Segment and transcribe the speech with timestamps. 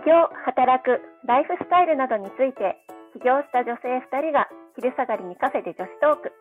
[0.00, 2.80] 起業、働く、ライフスタイルなどについて、
[3.12, 6.32] 起業した女性2人が昼下がりにカフェで女子トーク。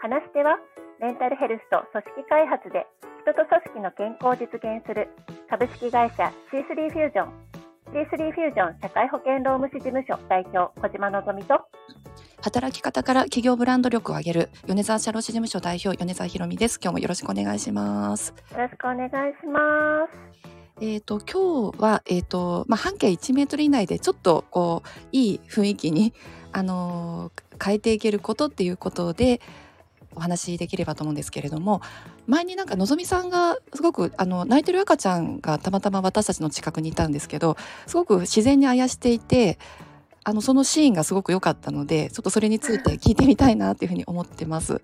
[0.00, 0.56] 話し手は、
[1.00, 2.86] メンタルヘルスと組織開発で
[3.22, 5.08] 人と組織の健康を実現する
[5.50, 7.32] 株式会社 C3 フュージョン
[7.92, 11.60] C3 フュージョン社会保険労務士事務所代表小島のぞみと
[12.42, 16.78] 働き方から企業ブランド力を上げる米沢社労士事務所代表米沢ひろみです。
[16.82, 18.34] 今日もよろしくお願いします。
[18.52, 20.63] よろしくお願いします。
[20.80, 26.12] えっ、ー、と、今日は、えっ、ー、と、まあ、半径1メートル以内でちょっと、こう、いい雰囲気に、
[26.52, 29.40] あのー、変えていけることっていうことで、
[30.16, 31.80] お話しできればと思うんですけれども
[32.28, 37.56] 前になんかのぞみさんがすごくあの泣いてる赤ちゃんがたまたま私たちの近くにいたんですけど
[37.88, 39.58] すごく自然にあやしていて
[40.22, 44.80] あのそのシーンがすごく良かったのでちょっとそれについて聞いてみたいなっていうふうに思ってます。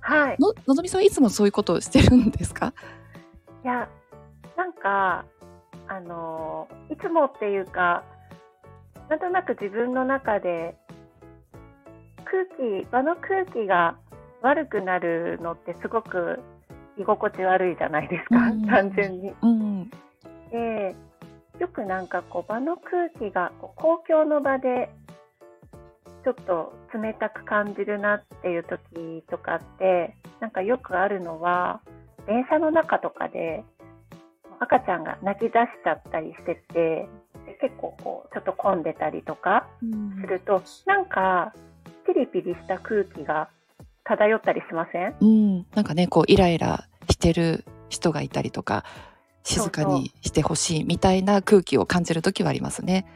[0.00, 2.72] はい、ののぞみさんはいつもそういうことをしてるんですか？
[3.64, 3.88] いや
[4.56, 5.24] なんか、
[5.88, 8.04] あのいつもっていうか、
[9.08, 10.76] なんとなく自分の中で
[12.24, 13.96] 空気、場の空気が
[14.42, 16.40] 悪くなるのってすごく
[16.98, 19.32] 居心地悪いじゃないですか、うん、単純に。
[19.42, 19.90] うん、
[20.50, 20.96] で、
[21.58, 24.90] よくなんかこう場の空気がこう公共の場で
[26.24, 31.80] ちょっと冷たく感じるなっていう時とかってなんかよくあるのは
[32.26, 33.64] 電車の中とかで
[34.60, 35.52] 赤ちゃんが泣き出し
[35.84, 37.08] ちゃったりしてて、
[37.60, 39.66] 結構こう、ちょっと混んでたりとか
[40.20, 41.52] すると、うん、なんか、
[42.06, 43.48] ピリピリした空気が
[44.04, 45.14] 漂ったりしません？
[45.20, 45.66] うん。
[45.74, 48.84] なんかね、こう、イライラしてる人がいたりとか、
[49.42, 53.06] 静かにしてほしいみたいな空気を感じる時はありますね。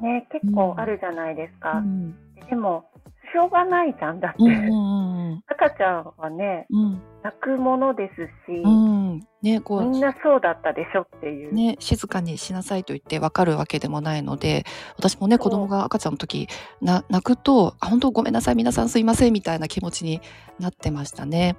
[0.00, 1.78] ね、結構あるじゃないですか。
[1.78, 2.14] うん、
[2.48, 2.84] でも、
[3.32, 9.20] しょうがないじゃんだって、うん赤ちゃんはね、うん、泣くものですし、うん。
[9.42, 9.84] ね、こう。
[9.88, 14.64] みんなそうだったでしょっていう、ね、静かにしなさいと言って分かるわけでもないので
[14.96, 16.48] 私もね子供が赤ちゃんの時
[16.80, 20.20] な泣くとあ本当ごめんなさい皆さんすいませんみたいな気持ちに
[20.58, 21.56] なってましたね。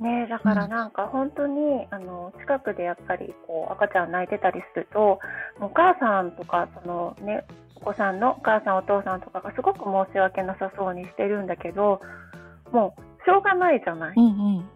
[0.00, 5.18] ね、だからなんか本当に、うん、あの近くでやっぱりこう赤ちゃん泣いてたりすると
[5.60, 7.44] お母さんとかその、ね、
[7.80, 12.00] お子さんのお母さんお父さんとかがすごく申し訳なさそうにしてるんだけど
[12.72, 14.14] もうしょうがないじゃない。
[14.16, 14.68] うんうん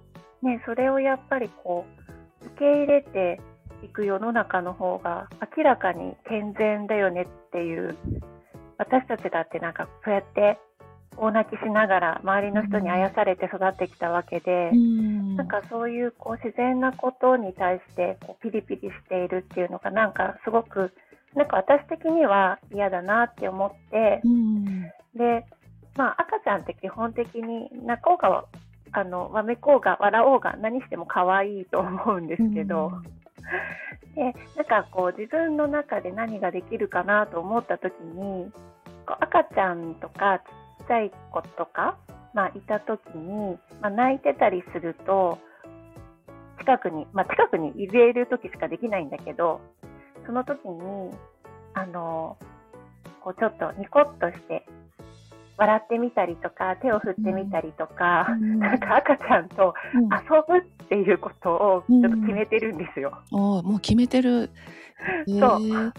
[0.42, 1.84] ね、それをやっぱりこ
[2.42, 3.40] う受け入れて
[3.84, 7.96] いく世の中の方が明らかに健全だよねっていう
[8.78, 10.58] 私たちだってなんかそうやって
[11.16, 20.92] 大泣きしながら周りの人にあやされて育ってきたわけで、うん、なんかそういうこう自然なことに対してこうピリピリしているっていうのがなんかすごく
[21.34, 24.82] なんか私的には嫌だなって思って、うん、
[25.16, 25.44] で、
[25.97, 28.44] まあ赤ちゃんって基本的に泣こうが
[28.93, 33.03] あのわめこうが笑おうが何しても可愛いと思うんですけど、うん、
[34.15, 38.53] でなんかこう自分の中で何ができるかなと思った時に
[39.06, 40.41] こう赤ちゃんとか
[40.81, 41.97] ちっちゃい子とか、
[42.34, 45.38] まあ、いた時に、まあ、泣いてたりすると
[46.59, 49.60] 近くに、まあ、近くに入れる時しかできないんだけど
[50.26, 51.10] その時に
[51.74, 52.36] あの
[53.20, 54.66] こうちょっとニコッとして
[55.56, 63.18] 笑ってみたりとか手を振ってみたりとか、うん、なんか赤ちゃんと遊ぶっていうことをちょっと決めてるんですよ。
[63.30, 64.50] うん、もう決めてる。
[65.26, 65.92] そう。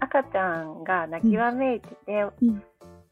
[0.00, 2.62] 赤ちゃんが泣きわめいてて、うん、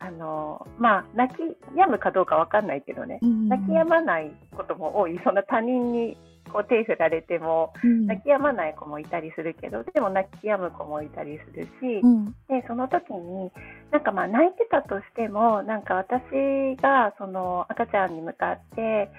[0.00, 5.18] あのまあ泣き止むかどうかわかんないけどね、泣き止まないことも多い。
[5.24, 6.16] そんな他人に
[6.50, 13.50] こう手振られても、泣き止まない子もいたりするけどでも泣き止む子もいたりするし、うん、でその時に
[13.91, 19.11] なんかまあ泣いてたとしてもなんか私がその赤ちゃんに向かって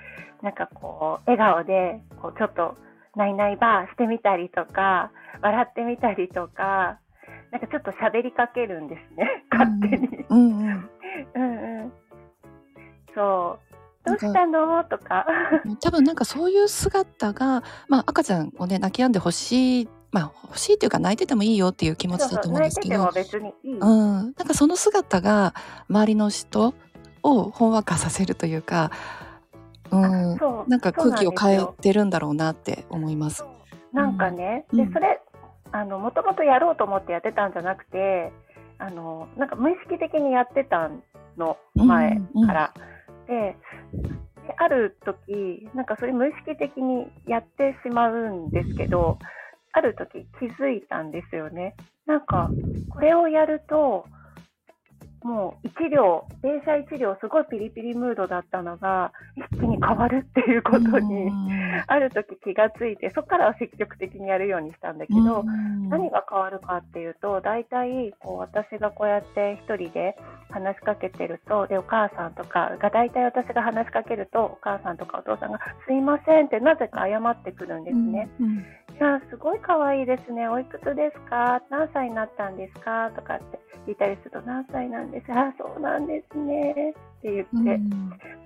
[0.42, 2.75] なんかこう笑顔でこうちょっと
[3.16, 5.12] ないないばーしてみたりとか
[5.42, 7.00] 笑ってみたりとか
[7.52, 9.46] なんかちょっと喋りかけるんですね。
[9.52, 10.25] 勝手に。
[10.30, 10.90] うんうん、
[11.36, 11.94] うんうん、
[13.13, 13.70] そう
[14.03, 14.84] どうしたの？
[14.85, 15.25] とか。
[15.80, 23.09] 多分なんかそういう姿が、まあ赤ちゃんをね、泣き止んでほしい、まあ欲しいというか泣いててもいいよっていう気持ちだと思うんですけど。
[23.63, 23.88] うん。
[23.88, 25.53] なんかその姿が
[25.88, 26.74] 周りの人
[27.21, 28.92] をほんわかさせるというか、
[29.92, 30.38] うん。
[30.68, 33.45] なんか空気を変えてるんだろうなって思います。
[33.94, 35.21] なんかね、うん、で、それ、
[35.71, 38.33] あの、もともとやろうと思ってやってたんじゃなくて、
[38.80, 40.89] あの、なんか無意識的にやってた
[41.38, 42.74] の、前から。
[42.75, 42.92] うんうん
[43.27, 43.56] で、
[44.57, 49.18] ある時、なんかそれ無意識的にやってしまうんですけど、
[49.73, 51.75] ある時気づいたんですよね。
[52.06, 52.51] なんか、
[52.89, 54.06] これをやると、
[55.23, 61.31] もう一両、電車一両、すごいピリピリムードだったのが、一気に変わるっていうことに、
[61.88, 65.44] ある時気がついて、そこからは積極的にやるようにしたんだけど、
[65.89, 70.18] 何が変わるかっていうと、大体、こう、私がこうやって一人で
[70.50, 78.27] 話しかけてると、で、お母さんとかが、大体私が話しかけると、お母さんとかお父さんが、すいませんってなぜか謝ってくるんですね。
[78.39, 80.48] いや、すごい可愛いですね。
[80.48, 81.62] おいくつですか？
[81.69, 83.09] 何歳になったんですか？
[83.15, 86.94] とかって聞いたりすると、何歳なんですあ、そうなんですね。
[87.19, 87.89] って言って、うん、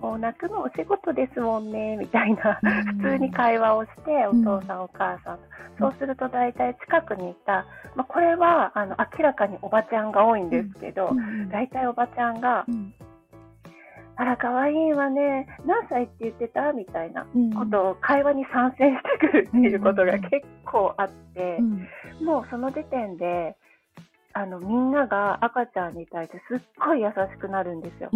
[0.02, 2.60] もう泣くのお仕事ですもんね、みたいな、
[3.02, 5.40] 普通に会話をして、お父さん、お母さん、
[5.80, 7.66] そうすると大体近くにいた、
[7.96, 11.12] まあ、これはあの明らかにおばちゃんが多いんですけど、
[11.52, 12.66] 大体おばちゃんが、
[14.18, 15.48] あら、可愛いわね。
[15.66, 16.72] 何歳って言ってた？
[16.74, 17.26] みたいな
[17.58, 21.60] ことを会話に参戦してくるっていうことが結構あって、
[22.24, 23.56] もうその時点で、
[24.34, 28.10] あの、みんなが赤ちゃんに対してすっごい優しくなるんですよ。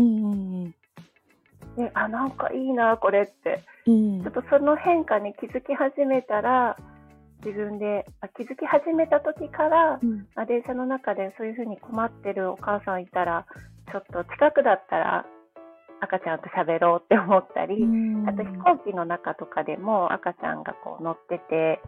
[1.78, 3.62] で、あ、なんかいいな、これって。
[3.86, 6.78] ちょっとその変化に気づき始めたら、
[7.44, 13.46] 自分であ気づき始めた時から、うん、電車の中でそういうふうに困ってるお母さんいたら、
[13.92, 15.25] ちょっと近くだったら
[16.01, 17.75] 赤ちゃんと喋ろうって思ったり、
[18.28, 21.81] あと飛行機の中とかでも赤ちゃんがこう乗ってて、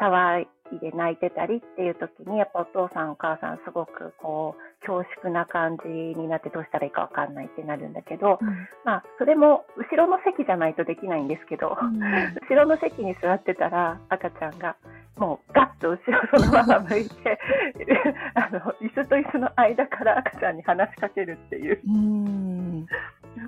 [0.00, 0.48] 騒い
[0.80, 8.48] で泣いてたりっていう時に、やっぱお父さんお母さんすごくこう、恐縮な感じになってどうしたらいいかわかんないってなるんだけど、うん、
[8.84, 14.76] まあ、それも後ろの席じゃないとできないんですけど、うん、後ろの席に座ってたら赤ちゃんが、
[15.16, 17.38] もうガッと後ろそのまま向いて
[18.34, 21.80] あの椅子と椅子の間から赤ちゃんに話しかけるっていう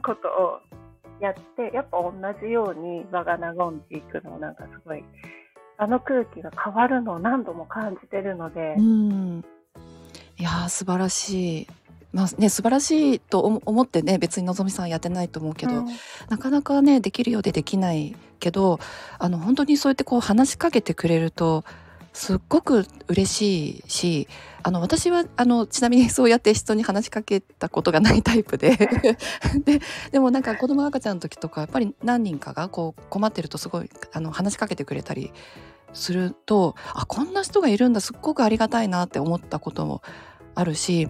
[0.03, 0.61] ことを
[1.21, 2.13] やってやっぱ同
[2.43, 5.03] じように場が和んでいくのをなんかすごい
[5.79, 8.75] あの空気が変わるのを何度も感じてるので。
[8.79, 9.45] うん
[10.39, 11.67] いや素晴らしい。
[12.13, 15.87] まあね、素晴らしいと思ってね別にのぞみさんやってないと思うけど、うん、
[16.31, 18.79] なかなかねできるようでできないけど
[19.19, 21.65] あの本当にそうやってこう話しかけてくれると
[22.17, 24.29] すっごく嬉しいし
[24.63, 28.75] あの私はあのちなみにそうやって人に話しかけたことがないタイプで。
[29.65, 29.81] で
[30.13, 35.31] でもなんか子供赤ちゃんの時とかやっぱり何人かがこう困ってるとすごいあの話しかけてくれたり
[35.93, 40.01] するとあこんな人がいるんだすっごくありがたいなって思ったことも
[40.55, 41.09] あるし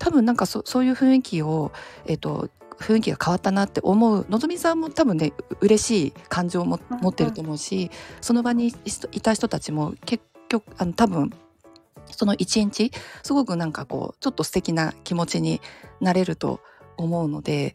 [0.00, 1.70] 多分なんかそそういう雰囲気を、
[2.06, 2.48] えーと、
[2.80, 6.76] 雰囲気が変わったなって思うのぞみさんも多分ね嬉しい感情を持
[7.08, 8.74] ってると思うしその場に
[9.12, 11.32] いた人たちも結局あの多分
[12.10, 12.90] その一日
[13.22, 15.60] すごくなんかこうちょっと素敵な気持ちに
[16.00, 16.60] なれると
[16.96, 17.74] 思うので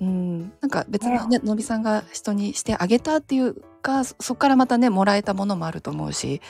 [0.00, 6.40] うんなんか別にねのびさんが人にしてあげたっていうかそこからまたねもらえたものもあると思うし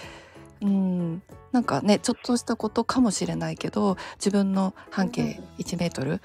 [0.62, 1.22] うん
[1.52, 6.20] なんかねちょっとしたことかもしれないけど自分の半径1メートル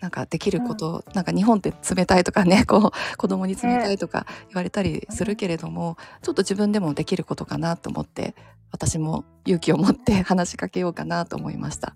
[0.00, 8.34] なんかできること、うん、なんか日本って冷たいとかね こう子供に冷たいとか言われたりするけれども、ちょっと自分でもできることかなと思って
[8.72, 11.94] 私も勇気を持って 話しかけようかなと思いました。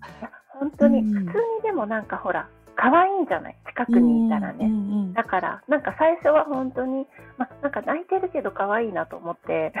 [0.59, 1.25] 本当に、普通に
[1.63, 3.57] でもなんかほら可愛いんじゃない？
[3.67, 7.07] 近くにいたらね、うんうんうん、だからなんか最初は本当に、
[7.37, 9.73] ま、なんか泣いてるけど可愛いなと思って。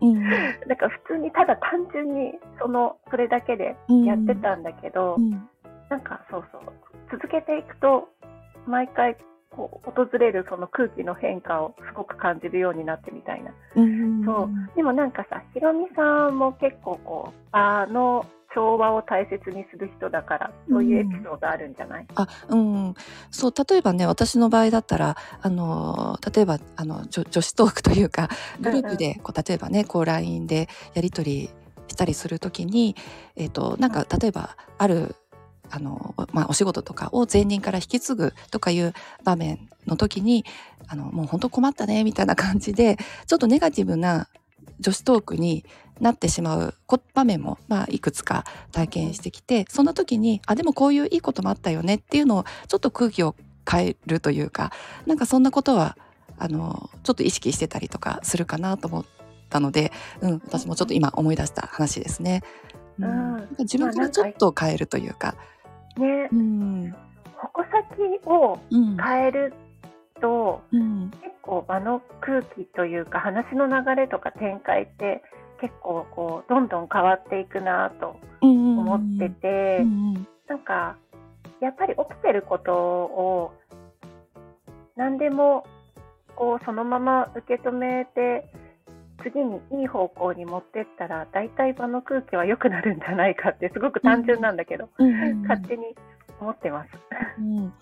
[0.00, 0.22] うん、
[0.66, 5.48] なんか普通にただ単純にそのそれだけでやってたんだけど、うん、
[5.88, 6.62] なんかそうそう
[7.10, 8.08] 続けていくと
[8.66, 9.16] 毎回
[9.50, 14.76] こう訪れるその空気の変化をすごく感じるようになってみたいな、うん、そう。
[14.76, 22.94] でもなんかさひろみさんも結構こうあの調和を大切にする人だからそういうエピソードあるんじゃない、うん、あうん。
[23.30, 28.28] そう例えばね私の場合だったらあの例えばあの女女子トークというか
[28.60, 31.50] グループでこう例えばねこう LINE でやり取り
[31.88, 32.96] したりするときに、
[33.36, 35.14] えーと、なんか例えばある
[35.70, 38.92] あの、まあ、お仕事とかを前任から引き継ぐとかいう
[39.24, 40.44] 場面の時に
[40.88, 42.96] あのもう本当困ったねみたいな感じで
[43.26, 44.28] ちょっとネガティブな
[44.80, 45.64] 女子トークに
[46.00, 46.74] なってしまう
[47.14, 53.34] 場面も、まあ、いくつか体験してきてその時にあでもこういういいこともあったよねっていうのをちょっと空気を
[53.68, 54.72] 変えるというか
[55.06, 55.96] なんかそんなことは
[56.38, 59.04] あのちょっと意識してたりとかするかなと思っ
[59.48, 62.42] たので、うん、私もちょっと今思い出した話ですね。
[62.98, 65.34] うん、自分からちょっと変えるというか。
[65.98, 66.94] ね、うん、
[67.36, 69.54] 矛先を変える
[70.20, 75.22] と、うん、結構場の空気というか話の流れとか展開って
[75.60, 79.84] 結構こうどんどん変わっていくなと思ってて、
[80.48, 80.96] なんか
[81.60, 83.52] やっぱり起きてることを
[84.96, 85.64] 何でも
[86.36, 88.46] こうそのまま受け止めて
[89.30, 94.88] 次にいい方向に持ってったら大体場の空気は良くなるんじゃないかってすごく単純なんだけど、
[95.48, 95.96] 勝手に
[96.40, 96.90] 思ってます。
[97.38, 97.72] うん、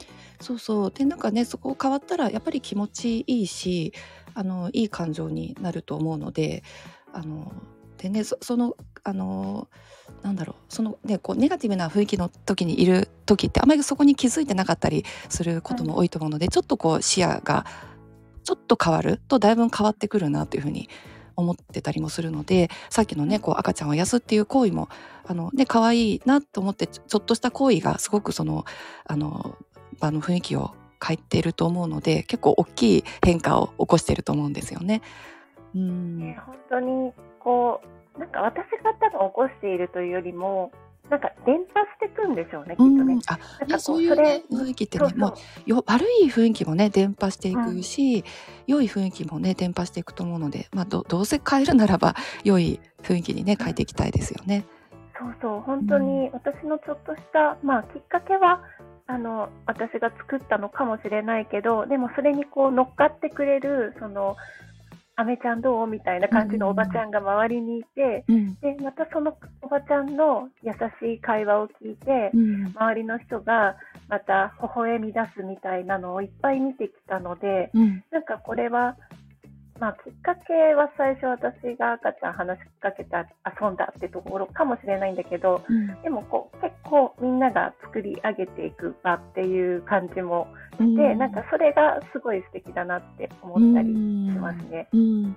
[0.41, 0.91] そうそう。
[0.91, 3.93] で、なんかね、そこ変わったらやっぱり気持ちいいし、
[4.35, 6.63] あの、いい感情になると思うので、
[7.13, 7.53] あの、
[7.99, 9.69] でね、そその、あの、
[10.23, 17.67] なんだろう、そのね、こうネガティブな雰囲気の時にいる時ってあまりそこに気づいてなかったりすることも多いと思うので、ちょっとこう視野が
[18.45, 24.89] ちょっと変わるとだいぶ変わってくるなというふうに思思ってたりもするのでさっきのねこう赤ちゃんを癒すっていう行為も
[25.27, 28.65] あのね可愛いなと思ってちょっとした行為がすごくその
[29.05, 29.57] あの
[30.01, 30.73] 場の雰囲気を
[31.05, 35.03] 変えていると思うので結構大きい変化を起こしていると思うんですよね。
[35.75, 37.81] うんね、本当にこ
[38.17, 40.71] うなんか私が多分起こしているというよりも
[41.11, 41.67] なんか伝播し
[42.01, 43.19] ていくんでしょうねきっとね。
[43.27, 45.33] あなんかそういう、ね、雰囲気ってねそうもう
[45.67, 48.25] よ悪い雰囲気もね伝播していくし、
[48.67, 54.65] 良い雰囲気もね伝播していくと思うので、まあ、どどうせ変えるならば良い雰囲気にね変えていきたいですよね。
[55.19, 58.63] そうそう本当に私のちょっとした、まあ、きっかけは
[59.07, 64.37] あの私が作ったのかもしれないけどでもそれにこう乗っかってくれるその
[65.17, 68.55] 「アメちゃんどう?」みたいな感じのおばちゃんが周りにいて、うん。
[68.61, 72.67] でまたそのおばちゃんの優しい会話を聞いて、うん。
[72.75, 73.77] 周りの人が
[74.09, 78.05] また微笑み出すみたいなのをいっぱい見てきたのでうん。
[78.11, 78.97] なんかこれは、
[79.81, 83.11] まあ、きっかけは最初私が赤ちゃん話しかけて
[83.61, 86.03] 遊んだってところかもしれないんだけどうん。
[86.03, 90.47] でもこう結構みんなが作り上げていく場っていう感じも
[90.79, 90.95] うん。
[90.95, 94.89] して、なんかそれがすごい素敵だなって思ったりしますね。
[94.93, 95.37] うん。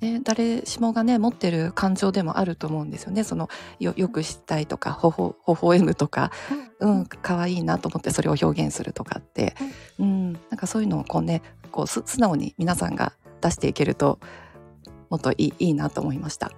[0.00, 3.24] ね、誰しもがね持ってる感情でもあると思うんですよね。
[3.24, 3.48] その
[3.80, 6.30] よよくしたいとかほほ微笑むとか、
[6.78, 7.06] うん。
[7.06, 9.54] 可愛いなと思ってそれを表現するとかって、
[9.98, 11.42] うん、なんかそういうのをこうね
[11.72, 14.18] こうす素直に皆さんが出していけると
[15.10, 16.50] もっといいいいなと思いました。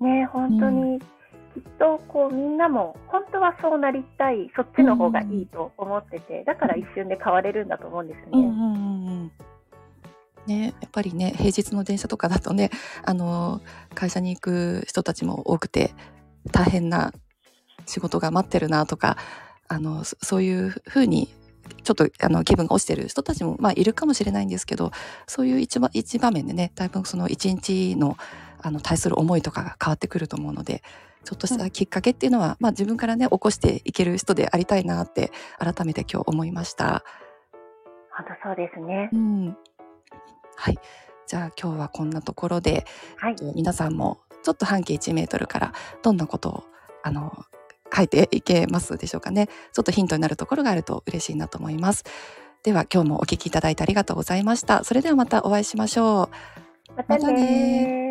[0.00, 8.26] ね本当に、きっとこうみんなも本当はそうなりたいそっちの方がいいと思っててだから一瞬で変われるんだと思うんですね。
[8.32, 9.32] うんうんうんうん
[10.46, 12.70] ね、やっぱりね平日の電車とかだとね
[13.04, 13.60] あの
[13.94, 15.92] 会社に行く人たちも多くて
[16.50, 17.12] 大変な
[17.86, 19.16] 仕事が待ってるなとか
[19.68, 21.28] あのそそういうふうに
[21.94, 24.92] ちょっとあの気分が落ちてる人たちも、まあ、いるかもしれないんですけど
[25.26, 28.16] そういう一場一場面でねだいぶその一日の
[28.62, 30.82] あの対する思いとかが変わってくると思うので
[31.24, 37.02] ちょっとしたきっかけっていうのは、まあ、自分からね起こしていける人でありたいなって改めて今日思いました。
[38.14, 39.16] 本当そうですねう。
[39.16, 39.56] ん、
[40.56, 40.78] はい。
[41.26, 42.84] じゃあ今日はこんなところで、
[43.16, 46.64] はいえっと皆さんもちょっと半径1メートルからどんなことを
[47.02, 47.32] あの
[47.94, 49.48] 書いていけますでしょうかね。
[49.72, 52.04] ちょっとヒントになるところがあると嬉しいなと思います。
[52.62, 54.84] では今日もお聞きいただいてありがとうございました。
[54.84, 56.30] それではまたお会いしましょう。
[56.96, 58.09] またね